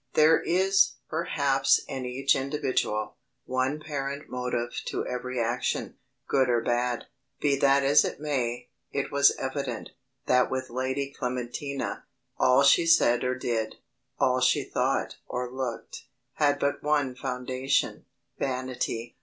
[0.15, 7.05] There is, perhaps in each individual, one parent motive to every action, good or bad.
[7.39, 9.91] Be that as it may, it was evident,
[10.25, 12.05] that with Lady Clementina,
[12.39, 13.75] all she said or did,
[14.17, 18.05] all she thought or looked, had but one foundation
[18.39, 19.17] vanity.